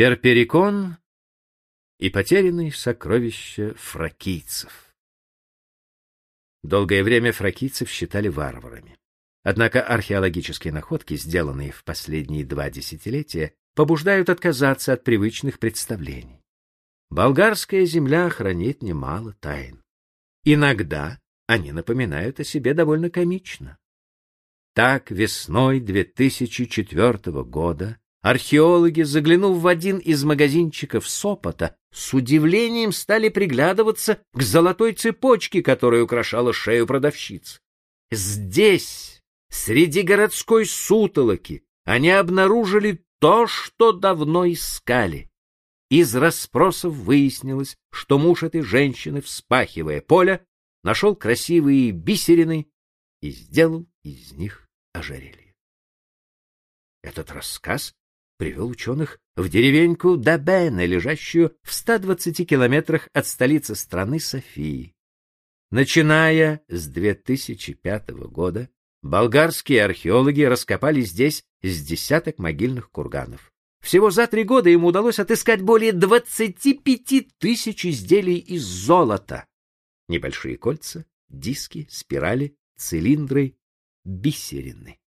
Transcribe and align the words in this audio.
Перперикон 0.00 0.96
и 1.98 2.08
потерянные 2.08 2.72
сокровища 2.72 3.74
фракийцев. 3.74 4.94
Долгое 6.62 7.04
время 7.04 7.32
фракийцев 7.32 7.90
считали 7.90 8.28
варварами. 8.28 8.96
Однако 9.42 9.82
археологические 9.82 10.72
находки, 10.72 11.18
сделанные 11.18 11.70
в 11.70 11.84
последние 11.84 12.46
два 12.46 12.70
десятилетия, 12.70 13.52
побуждают 13.74 14.30
отказаться 14.30 14.94
от 14.94 15.04
привычных 15.04 15.58
представлений. 15.58 16.40
Болгарская 17.10 17.84
земля 17.84 18.30
хранит 18.30 18.82
немало 18.82 19.34
тайн. 19.34 19.82
Иногда 20.44 21.20
они 21.46 21.72
напоминают 21.72 22.40
о 22.40 22.44
себе 22.44 22.72
довольно 22.72 23.10
комично. 23.10 23.76
Так 24.72 25.10
весной 25.10 25.78
2004 25.78 27.44
года 27.44 28.00
Археологи, 28.22 29.02
заглянув 29.02 29.60
в 29.60 29.66
один 29.66 29.98
из 29.98 30.24
магазинчиков 30.24 31.08
Сопота, 31.08 31.76
с 31.90 32.12
удивлением 32.12 32.92
стали 32.92 33.30
приглядываться 33.30 34.22
к 34.34 34.42
золотой 34.42 34.92
цепочке, 34.92 35.62
которая 35.62 36.02
украшала 36.02 36.52
шею 36.52 36.86
продавщиц. 36.86 37.60
Здесь, 38.10 39.22
среди 39.48 40.02
городской 40.02 40.66
сутолоки, 40.66 41.64
они 41.84 42.10
обнаружили 42.10 43.04
то, 43.20 43.46
что 43.46 43.92
давно 43.92 44.50
искали. 44.50 45.30
Из 45.88 46.14
расспросов 46.14 46.92
выяснилось, 46.92 47.76
что 47.90 48.18
муж 48.18 48.42
этой 48.42 48.60
женщины, 48.60 49.22
вспахивая 49.22 50.02
поле, 50.02 50.44
нашел 50.84 51.16
красивые 51.16 51.90
бисерины 51.90 52.70
и 53.22 53.30
сделал 53.30 53.86
из 54.02 54.32
них 54.32 54.68
ожерелье. 54.92 55.54
Этот 57.02 57.32
рассказ 57.32 57.94
привел 58.40 58.70
ученых 58.70 59.20
в 59.36 59.50
деревеньку 59.50 60.16
Дабене, 60.16 60.86
лежащую 60.86 61.54
в 61.62 61.74
120 61.74 62.48
километрах 62.48 63.06
от 63.12 63.26
столицы 63.26 63.74
страны 63.74 64.18
Софии. 64.18 64.94
Начиная 65.70 66.62
с 66.66 66.86
2005 66.86 68.08
года, 68.30 68.70
болгарские 69.02 69.84
археологи 69.84 70.40
раскопали 70.40 71.02
здесь 71.02 71.44
с 71.60 71.84
десяток 71.84 72.38
могильных 72.38 72.90
курганов. 72.90 73.52
Всего 73.82 74.10
за 74.10 74.26
три 74.26 74.44
года 74.44 74.70
им 74.70 74.86
удалось 74.86 75.18
отыскать 75.18 75.60
более 75.60 75.92
25 75.92 77.36
тысяч 77.36 77.84
изделий 77.84 78.38
из 78.38 78.62
золота. 78.62 79.44
Небольшие 80.08 80.56
кольца, 80.56 81.04
диски, 81.28 81.86
спирали, 81.90 82.56
цилиндры, 82.78 83.58
бисерины. 84.06 84.98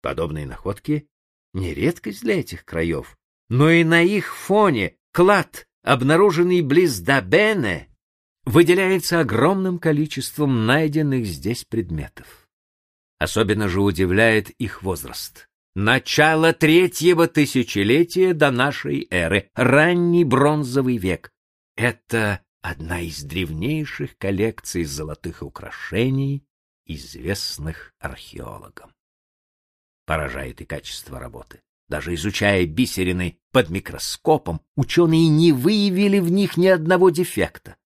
Подобные 0.00 0.46
находки 0.46 1.10
не 1.56 1.72
редкость 1.74 2.20
для 2.20 2.40
этих 2.40 2.64
краев, 2.64 3.16
но 3.48 3.70
и 3.70 3.82
на 3.82 4.02
их 4.02 4.36
фоне 4.36 4.96
клад, 5.12 5.66
обнаруженный 5.82 6.60
близ 6.60 7.00
Дабене, 7.00 7.88
выделяется 8.44 9.20
огромным 9.20 9.78
количеством 9.78 10.66
найденных 10.66 11.24
здесь 11.26 11.64
предметов. 11.64 12.48
Особенно 13.18 13.68
же 13.68 13.80
удивляет 13.80 14.50
их 14.50 14.82
возраст. 14.82 15.48
Начало 15.74 16.52
третьего 16.52 17.26
тысячелетия 17.26 18.34
до 18.34 18.50
нашей 18.50 19.06
эры, 19.10 19.50
ранний 19.54 20.24
бронзовый 20.24 20.98
век. 20.98 21.32
Это 21.76 22.40
одна 22.60 23.00
из 23.00 23.22
древнейших 23.22 24.16
коллекций 24.18 24.84
золотых 24.84 25.42
украшений, 25.42 26.44
известных 26.84 27.94
археологам 27.98 28.95
поражает 30.06 30.60
и 30.62 30.64
качество 30.64 31.20
работы. 31.20 31.60
Даже 31.88 32.14
изучая 32.14 32.66
бисерины 32.66 33.38
под 33.52 33.70
микроскопом, 33.70 34.60
ученые 34.74 35.28
не 35.28 35.52
выявили 35.52 36.18
в 36.18 36.30
них 36.30 36.56
ни 36.56 36.66
одного 36.66 37.10
дефекта. 37.10 37.76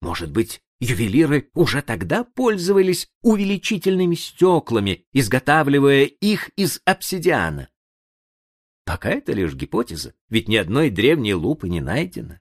Может 0.00 0.32
быть, 0.32 0.60
ювелиры 0.80 1.50
уже 1.54 1.80
тогда 1.80 2.24
пользовались 2.24 3.08
увеличительными 3.22 4.16
стеклами, 4.16 5.06
изготавливая 5.12 6.04
их 6.04 6.50
из 6.56 6.80
обсидиана. 6.84 7.68
Пока 8.84 9.10
это 9.10 9.32
лишь 9.32 9.54
гипотеза, 9.54 10.14
ведь 10.28 10.48
ни 10.48 10.56
одной 10.56 10.90
древней 10.90 11.34
лупы 11.34 11.68
не 11.68 11.80
найдено. 11.80 12.40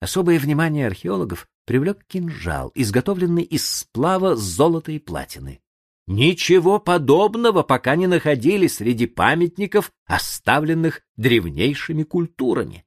Особое 0.00 0.38
внимание 0.38 0.86
археологов 0.86 1.48
привлек 1.66 2.04
кинжал, 2.06 2.70
изготовленный 2.74 3.42
из 3.42 3.68
сплава 3.68 4.36
золота 4.36 4.92
и 4.92 5.00
платины. 5.00 5.60
Ничего 6.08 6.80
подобного 6.80 7.62
пока 7.62 7.94
не 7.94 8.06
находили 8.06 8.66
среди 8.66 9.06
памятников, 9.06 9.92
оставленных 10.06 11.02
древнейшими 11.18 12.02
культурами. 12.02 12.86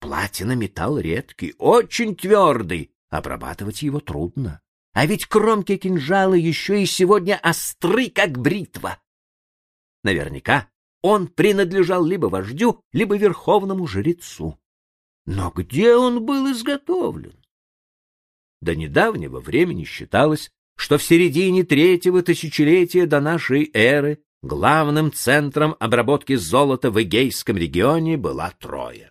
Платина 0.00 0.52
металл 0.52 0.98
редкий, 0.98 1.54
очень 1.58 2.16
твердый, 2.16 2.90
обрабатывать 3.10 3.82
его 3.82 4.00
трудно. 4.00 4.62
А 4.94 5.04
ведь 5.04 5.26
кромки 5.26 5.76
кинжала 5.76 6.32
еще 6.32 6.82
и 6.82 6.86
сегодня 6.86 7.38
остры, 7.42 8.08
как 8.08 8.38
бритва. 8.38 8.98
Наверняка 10.02 10.70
он 11.02 11.26
принадлежал 11.26 12.02
либо 12.02 12.26
вождю, 12.28 12.82
либо 12.92 13.18
верховному 13.18 13.86
жрецу. 13.86 14.58
Но 15.26 15.50
где 15.50 15.94
он 15.94 16.24
был 16.24 16.50
изготовлен? 16.50 17.44
До 18.62 18.74
недавнего 18.74 19.38
времени 19.38 19.84
считалось, 19.84 20.50
что 20.78 20.96
в 20.96 21.02
середине 21.02 21.64
третьего 21.64 22.22
тысячелетия 22.22 23.04
до 23.06 23.20
нашей 23.20 23.68
эры 23.74 24.22
главным 24.42 25.12
центром 25.12 25.74
обработки 25.80 26.36
золота 26.36 26.92
в 26.92 27.02
Эгейском 27.02 27.56
регионе 27.56 28.16
была 28.16 28.52
Троя. 28.60 29.10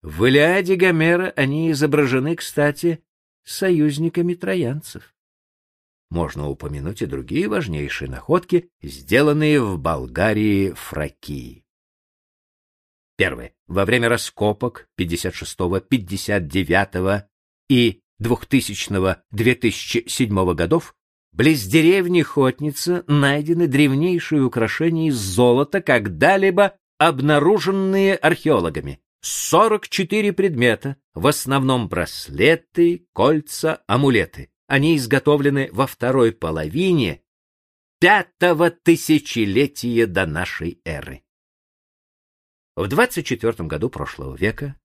В 0.00 0.24
Илиаде 0.24 0.76
Гомера 0.76 1.34
они 1.36 1.70
изображены, 1.70 2.34
кстати, 2.34 3.04
союзниками 3.44 4.32
троянцев. 4.32 5.14
Можно 6.08 6.48
упомянуть 6.48 7.02
и 7.02 7.06
другие 7.06 7.48
важнейшие 7.48 8.10
находки, 8.10 8.70
сделанные 8.80 9.62
в 9.62 9.78
Болгарии 9.78 10.70
Фракии. 10.70 11.66
Первое. 13.18 13.52
Во 13.66 13.84
время 13.84 14.08
раскопок 14.08 14.88
56, 14.96 15.58
59 15.86 17.28
и 17.68 18.00
2000-2007 18.22 20.54
годов 20.54 20.95
Близ 21.36 21.66
деревни 21.66 22.22
Хотница 22.22 23.04
найдены 23.08 23.66
древнейшие 23.66 24.42
украшения 24.42 25.10
из 25.10 25.16
золота, 25.16 25.82
когда-либо 25.82 26.78
обнаруженные 26.96 28.14
археологами. 28.14 29.02
44 29.20 30.32
предмета, 30.32 30.96
в 31.12 31.26
основном 31.26 31.90
браслеты, 31.90 33.06
кольца, 33.12 33.82
амулеты. 33.86 34.50
Они 34.66 34.96
изготовлены 34.96 35.68
во 35.72 35.86
второй 35.86 36.32
половине 36.32 37.20
пятого 38.00 38.70
тысячелетия 38.70 40.06
до 40.06 40.24
нашей 40.24 40.80
эры. 40.86 41.22
В 42.76 42.88
24 42.88 43.68
году 43.68 43.90
прошлого 43.90 44.34
века 44.34 44.80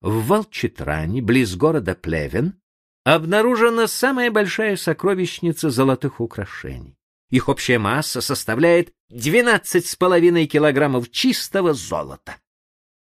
в 0.00 0.28
Волчитране, 0.28 1.22
близ 1.22 1.56
города 1.56 1.96
Плевен, 1.96 2.61
обнаружена 3.04 3.86
самая 3.86 4.30
большая 4.30 4.76
сокровищница 4.76 5.70
золотых 5.70 6.20
украшений. 6.20 6.96
Их 7.30 7.48
общая 7.48 7.78
масса 7.78 8.20
составляет 8.20 8.92
12,5 9.10 10.44
килограммов 10.46 11.10
чистого 11.10 11.74
золота. 11.74 12.36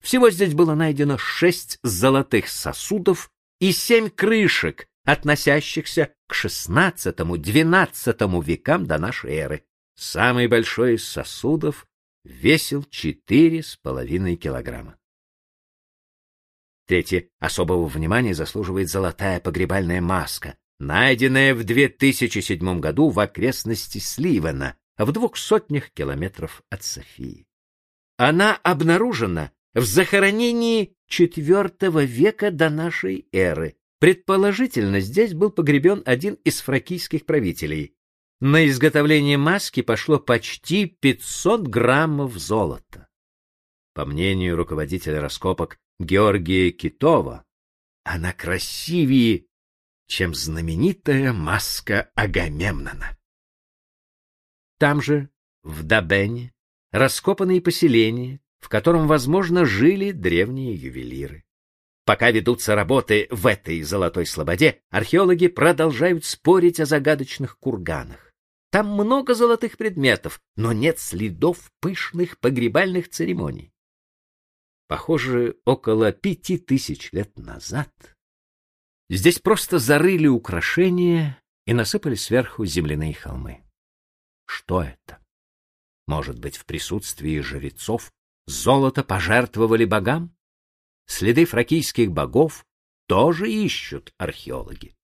Всего 0.01 0.29
здесь 0.29 0.53
было 0.53 0.75
найдено 0.75 1.17
шесть 1.17 1.79
золотых 1.83 2.47
сосудов 2.47 3.31
и 3.59 3.71
семь 3.71 4.09
крышек, 4.09 4.87
относящихся 5.03 6.13
к 6.27 6.33
XVI-XII 6.33 8.43
векам 8.43 8.85
до 8.85 8.97
нашей 8.97 9.33
эры. 9.33 9.65
Самый 9.95 10.47
большой 10.47 10.95
из 10.95 11.07
сосудов 11.07 11.87
весил 12.23 12.83
четыре 12.83 13.63
с 13.63 13.77
половиной 13.77 14.35
килограмма. 14.35 14.97
Третье. 16.85 17.29
Особого 17.39 17.87
внимания 17.87 18.33
заслуживает 18.33 18.89
золотая 18.89 19.39
погребальная 19.39 20.01
маска, 20.01 20.57
найденная 20.79 21.55
в 21.55 21.63
2007 21.63 22.79
году 22.79 23.09
в 23.09 23.19
окрестности 23.19 23.97
Сливена, 23.97 24.75
в 24.97 25.11
двух 25.11 25.37
сотнях 25.37 25.89
километров 25.91 26.61
от 26.69 26.83
Софии. 26.83 27.47
Она 28.17 28.55
обнаружена 28.55 29.51
в 29.73 29.83
захоронении 29.83 30.95
IV 31.11 32.05
века 32.05 32.51
до 32.51 32.69
нашей 32.69 33.27
эры. 33.31 33.75
Предположительно, 33.99 34.99
здесь 34.99 35.33
был 35.33 35.51
погребен 35.51 36.03
один 36.05 36.35
из 36.45 36.61
фракийских 36.61 37.25
правителей. 37.25 37.95
На 38.41 38.67
изготовление 38.67 39.37
маски 39.37 39.81
пошло 39.81 40.19
почти 40.19 40.85
500 40.85 41.67
граммов 41.67 42.37
золота. 42.37 43.07
По 43.93 44.05
мнению 44.05 44.57
руководителя 44.57 45.21
раскопок 45.21 45.79
Георгия 45.99 46.71
Китова, 46.71 47.45
она 48.03 48.33
красивее, 48.33 49.45
чем 50.07 50.35
знаменитая 50.35 51.31
маска 51.31 52.11
Агамемнона. 52.15 53.17
Там 54.77 55.01
же, 55.01 55.29
в 55.63 55.83
Дабене, 55.83 56.53
раскопаны 56.91 57.57
и 57.57 57.61
поселения, 57.61 58.41
в 58.59 58.67
котором, 58.67 59.07
возможно, 59.07 59.65
жили 59.65 60.11
древние 60.11 60.75
ювелиры. 60.75 61.45
Пока 62.03 62.29
ведутся 62.29 62.75
работы 62.75 63.27
в 63.31 63.47
этой 63.47 63.81
золотой 63.81 64.25
слободе, 64.25 64.81
археологи 64.89 65.47
продолжают 65.47 66.25
спорить 66.25 66.79
о 66.79 66.85
загадочных 66.85 67.57
курганах. 67.57 68.33
Там 68.69 68.89
много 68.89 69.33
золотых 69.33 69.77
предметов, 69.77 70.41
но 70.57 70.73
нет 70.73 70.99
следов 70.99 71.71
пышных 71.79 72.37
погребальных 72.39 73.09
церемоний. 73.09 73.71
Похоже, 74.87 75.57
около 75.65 76.11
пяти 76.11 76.57
тысяч 76.57 77.11
лет 77.11 77.37
назад 77.37 77.91
здесь 79.09 79.39
просто 79.39 79.79
зарыли 79.79 80.27
украшения 80.27 81.41
и 81.65 81.73
насыпали 81.73 82.15
сверху 82.15 82.65
земляные 82.65 83.13
холмы. 83.13 83.63
Что 84.45 84.83
это? 84.83 85.19
Может 86.07 86.39
быть, 86.39 86.57
в 86.57 86.65
присутствии 86.65 87.39
жрецов 87.39 88.11
золото 88.45 89.03
пожертвовали 89.03 89.85
богам? 89.85 90.35
Следы 91.07 91.45
фракийских 91.45 92.11
богов 92.11 92.63
тоже 93.07 93.51
ищут 93.51 94.13
археологи. 94.17 94.95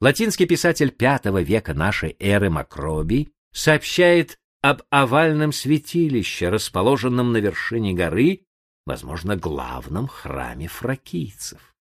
Латинский 0.00 0.46
писатель 0.46 0.94
V 0.96 1.42
века 1.42 1.74
нашей 1.74 2.16
эры 2.18 2.50
Макробий 2.50 3.32
сообщает 3.52 4.38
об 4.60 4.82
овальном 4.90 5.52
святилище, 5.52 6.48
расположенном 6.48 7.32
на 7.32 7.38
вершине 7.38 7.94
горы, 7.94 8.44
возможно, 8.88 9.36
главном 9.36 10.08
храме 10.08 10.66
фракийцев. 10.66 11.76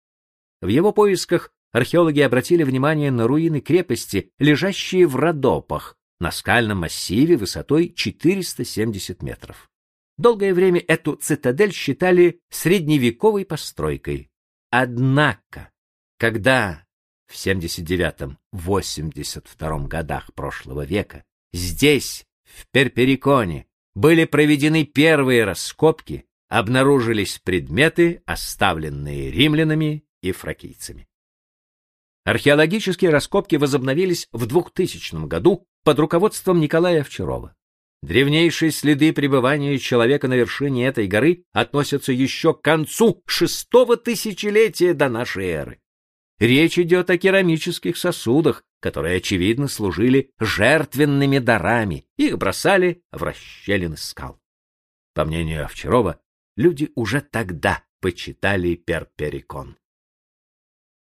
В 0.61 0.67
его 0.67 0.91
поисках 0.91 1.51
археологи 1.71 2.19
обратили 2.19 2.63
внимание 2.63 3.09
на 3.11 3.27
руины 3.27 3.61
крепости, 3.61 4.29
лежащие 4.37 5.07
в 5.07 5.15
Родопах, 5.15 5.97
на 6.19 6.31
скальном 6.31 6.79
массиве 6.79 7.37
высотой 7.37 7.93
470 7.93 9.23
метров. 9.23 9.69
Долгое 10.17 10.53
время 10.53 10.83
эту 10.87 11.15
цитадель 11.15 11.71
считали 11.71 12.41
средневековой 12.49 13.45
постройкой. 13.45 14.29
Однако, 14.69 15.71
когда 16.17 16.83
в 17.27 17.35
79-82 17.35 19.87
годах 19.87 20.33
прошлого 20.33 20.83
века 20.85 21.23
здесь, 21.53 22.25
в 22.43 22.65
Перпериконе, 22.71 23.67
были 23.93 24.25
проведены 24.25 24.83
первые 24.85 25.43
раскопки, 25.43 26.25
обнаружились 26.49 27.39
предметы, 27.39 28.21
оставленные 28.25 29.31
римлянами 29.31 30.05
и 30.21 30.31
фракийцами. 30.31 31.07
Археологические 32.23 33.09
раскопки 33.09 33.55
возобновились 33.55 34.27
в 34.31 34.45
2000 34.45 35.27
году 35.27 35.65
под 35.83 35.99
руководством 35.99 36.59
Николая 36.59 37.01
Овчарова. 37.01 37.55
Древнейшие 38.01 38.71
следы 38.71 39.11
пребывания 39.11 39.77
человека 39.79 40.27
на 40.27 40.35
вершине 40.35 40.87
этой 40.87 41.07
горы 41.07 41.45
относятся 41.51 42.11
еще 42.11 42.53
к 42.53 42.61
концу 42.61 43.23
шестого 43.25 43.97
тысячелетия 43.97 44.93
до 44.93 45.09
нашей 45.09 45.47
эры. 45.47 45.79
Речь 46.39 46.77
идет 46.77 47.09
о 47.09 47.17
керамических 47.17 47.97
сосудах, 47.97 48.63
которые, 48.79 49.17
очевидно, 49.17 49.67
служили 49.67 50.29
жертвенными 50.39 51.39
дарами, 51.39 52.05
их 52.17 52.37
бросали 52.37 53.01
в 53.11 53.23
расщелины 53.23 53.97
скал. 53.97 54.39
По 55.15 55.25
мнению 55.25 55.65
Овчарова, 55.65 56.19
люди 56.57 56.91
уже 56.95 57.21
тогда 57.21 57.83
почитали 58.01 58.75
Перперикон. 58.75 59.77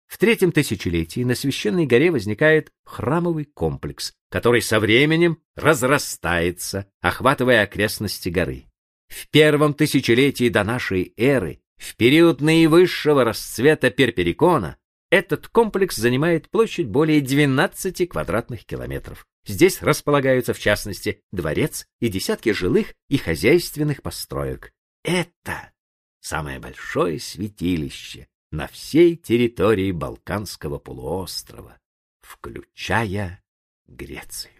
В 0.07 0.17
третьем 0.17 0.51
тысячелетии 0.51 1.23
на 1.23 1.35
священной 1.35 1.85
горе 1.85 2.09
возникает 2.11 2.71
храмовый 2.83 3.45
комплекс, 3.45 4.13
который 4.29 4.61
со 4.61 4.79
временем 4.79 5.39
разрастается, 5.55 6.89
охватывая 7.01 7.61
окрестности 7.63 8.29
горы. 8.29 8.65
В 9.07 9.29
первом 9.29 9.73
тысячелетии 9.73 10.49
до 10.49 10.63
нашей 10.63 11.13
эры, 11.17 11.61
в 11.77 11.95
период 11.95 12.41
наивысшего 12.41 13.23
расцвета 13.23 13.91
Перперикона, 13.91 14.77
этот 15.11 15.47
комплекс 15.47 15.95
занимает 15.95 16.49
площадь 16.49 16.87
более 16.87 17.21
12 17.21 18.07
квадратных 18.09 18.65
километров. 18.65 19.25
Здесь 19.45 19.81
располагаются, 19.81 20.53
в 20.53 20.59
частности, 20.59 21.21
дворец 21.31 21.87
и 21.99 22.09
десятки 22.09 22.51
жилых 22.51 22.93
и 23.09 23.17
хозяйственных 23.17 24.03
построек. 24.03 24.71
Это 25.03 25.71
самое 26.19 26.59
большое 26.59 27.19
святилище, 27.19 28.27
на 28.51 28.67
всей 28.67 29.15
территории 29.15 29.91
Балканского 29.91 30.79
полуострова, 30.79 31.79
включая 32.21 33.43
Грецию. 33.87 34.53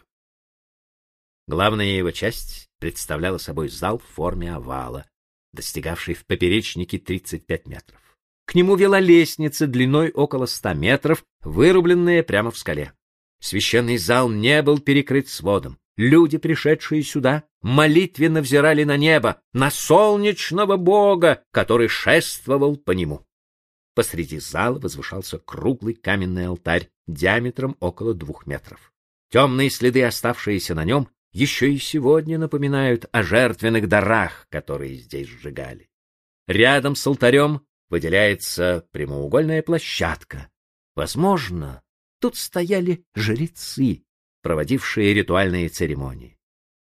Главная 1.48 1.98
его 1.98 2.12
часть 2.12 2.70
представляла 2.80 3.40
собой 3.40 3.70
зал 3.70 3.98
в 3.98 4.06
форме 4.06 4.54
овала, 4.54 5.10
достигавший 5.52 6.14
в 6.14 6.26
поперечнике 6.26 7.00
35 7.00 7.66
метров. 7.66 8.00
К 8.46 8.56
нему 8.56 8.76
вела 8.76 9.00
лестница 9.00 9.68
длиной 9.68 10.12
около 10.12 10.46
100 10.46 10.74
метров, 10.76 11.26
вырубленная 11.42 12.24
прямо 12.24 12.52
в 12.52 12.58
скале. 12.58 12.94
Священный 13.40 13.98
зал 13.98 14.30
не 14.30 14.62
был 14.62 14.80
перекрыт 14.80 15.28
сводом. 15.28 15.80
Люди, 16.00 16.38
пришедшие 16.38 17.04
сюда, 17.04 17.44
молитвенно 17.62 18.40
взирали 18.40 18.86
на 18.86 18.96
небо, 18.96 19.42
на 19.52 19.70
солнечного 19.70 20.78
бога, 20.78 21.44
который 21.52 21.90
шествовал 21.90 22.78
по 22.78 22.92
нему. 22.92 23.28
Посреди 23.96 24.40
зала 24.40 24.80
возвышался 24.80 25.40
круглый 25.40 25.96
каменный 25.96 26.48
алтарь 26.48 26.90
диаметром 27.06 27.76
около 27.82 28.14
двух 28.14 28.48
метров. 28.48 28.94
Темные 29.30 29.70
следы, 29.70 30.02
оставшиеся 30.06 30.74
на 30.74 30.86
нем, 30.86 31.10
еще 31.34 31.70
и 31.70 31.78
сегодня 31.78 32.40
напоминают 32.40 33.08
о 33.12 33.22
жертвенных 33.22 33.90
дарах, 33.90 34.48
которые 34.50 34.96
здесь 34.96 35.28
сжигали. 35.28 35.90
Рядом 36.48 36.96
с 36.96 37.06
алтарем 37.06 37.68
выделяется 37.90 38.88
прямоугольная 38.94 39.62
площадка. 39.64 40.50
Возможно, 40.96 41.84
тут 42.22 42.38
стояли 42.38 43.04
жрецы, 43.16 44.06
проводившие 44.42 45.14
ритуальные 45.14 45.70
церемонии. 45.70 46.38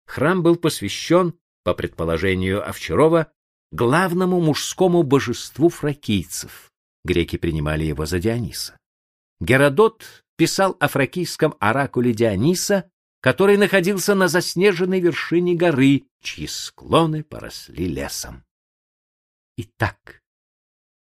Храм 0.05 0.43
был 0.43 0.55
посвящен, 0.55 1.33
по 1.63 1.73
предположению 1.73 2.67
Овчарова, 2.67 3.31
главному 3.71 4.39
мужскому 4.39 5.03
божеству 5.03 5.69
фракийцев 5.69 6.71
Греки 7.05 7.37
принимали 7.37 7.83
его 7.83 8.05
за 8.07 8.19
Диониса. 8.19 8.77
Геродот 9.39 10.25
писал 10.37 10.75
о 10.79 10.87
фракийском 10.87 11.55
оракуле 11.59 12.13
Диониса, 12.13 12.89
который 13.21 13.57
находился 13.57 14.15
на 14.15 14.27
заснеженной 14.27 14.99
вершине 14.99 15.55
горы, 15.55 16.03
чьи 16.21 16.47
склоны 16.47 17.23
поросли 17.23 17.87
лесом. 17.87 18.43
Итак, 19.57 20.23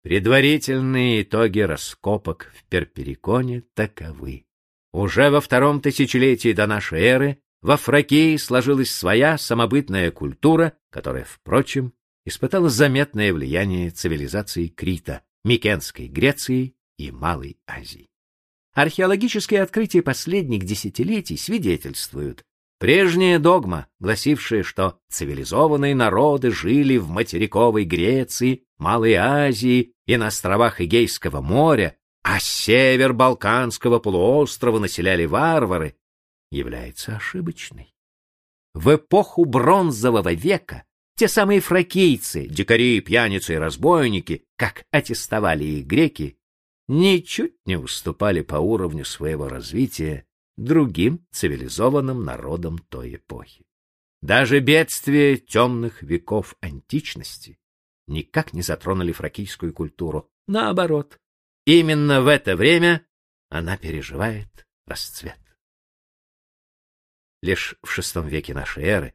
предварительные 0.02 1.22
итоги 1.22 1.60
раскопок 1.60 2.50
в 2.54 2.64
Перпериконе 2.64 3.62
таковы. 3.74 4.46
Уже 4.92 5.30
во 5.30 5.40
втором 5.40 5.80
тысячелетии 5.80 6.52
до 6.52 6.66
нашей 6.66 7.00
эры 7.02 7.38
во 7.62 7.76
Фракии 7.76 8.36
сложилась 8.36 8.90
своя 8.90 9.38
самобытная 9.38 10.10
культура, 10.10 10.72
которая, 10.90 11.24
впрочем, 11.24 11.92
испытала 12.24 12.68
заметное 12.68 13.32
влияние 13.32 13.90
цивилизации 13.90 14.68
Крита, 14.68 15.22
Микенской 15.44 16.08
Греции 16.08 16.74
и 16.98 17.10
Малой 17.10 17.58
Азии. 17.66 18.08
Археологические 18.74 19.62
открытия 19.62 20.02
последних 20.02 20.64
десятилетий 20.64 21.36
свидетельствуют, 21.36 22.44
прежняя 22.78 23.38
догма, 23.38 23.88
гласившая, 23.98 24.62
что 24.62 24.98
цивилизованные 25.10 25.94
народы 25.94 26.50
жили 26.50 26.96
в 26.96 27.08
материковой 27.08 27.84
Греции, 27.84 28.64
Малой 28.78 29.14
Азии 29.14 29.92
и 30.06 30.16
на 30.16 30.28
островах 30.28 30.80
Эгейского 30.80 31.40
моря, 31.40 31.96
а 32.22 32.38
север 32.40 33.12
Балканского 33.12 33.98
полуострова 33.98 34.78
населяли 34.78 35.24
варвары, 35.26 35.96
является 36.50 37.16
ошибочной. 37.16 37.94
В 38.74 38.96
эпоху 38.96 39.44
бронзового 39.44 40.32
века 40.32 40.84
те 41.16 41.28
самые 41.28 41.60
фракийцы, 41.60 42.46
дикари, 42.46 43.00
пьяницы 43.00 43.54
и 43.54 43.58
разбойники, 43.58 44.44
как 44.56 44.84
аттестовали 44.90 45.64
их 45.64 45.86
греки, 45.86 46.38
ничуть 46.88 47.56
не 47.66 47.76
уступали 47.76 48.40
по 48.40 48.56
уровню 48.56 49.04
своего 49.04 49.48
развития 49.48 50.24
другим 50.56 51.26
цивилизованным 51.30 52.24
народам 52.24 52.78
той 52.78 53.16
эпохи. 53.16 53.66
Даже 54.22 54.60
бедствия 54.60 55.36
темных 55.36 56.02
веков 56.02 56.54
античности 56.60 57.58
никак 58.06 58.52
не 58.52 58.62
затронули 58.62 59.12
фракийскую 59.12 59.72
культуру. 59.72 60.30
Наоборот, 60.46 61.18
именно 61.64 62.22
в 62.22 62.28
это 62.28 62.56
время 62.56 63.06
она 63.48 63.76
переживает 63.76 64.66
расцвет. 64.86 65.38
Лишь 67.42 67.76
в 67.82 67.98
VI 67.98 68.28
веке 68.28 68.54
нашей 68.54 68.84
эры, 68.84 69.14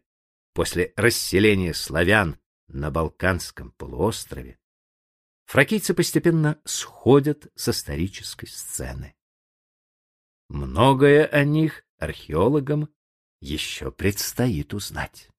после 0.54 0.94
расселения 0.96 1.74
славян 1.74 2.40
на 2.68 2.90
Балканском 2.92 3.72
полуострове, 3.72 4.58
фракийцы 5.46 5.94
постепенно 5.94 6.60
сходят 6.66 7.52
с 7.56 7.70
исторической 7.70 8.48
сцены. 8.48 9.16
Многое 10.50 11.26
о 11.26 11.44
них 11.44 11.86
археологам 11.98 12.90
еще 13.42 13.92
предстоит 13.92 14.74
узнать. 14.74 15.30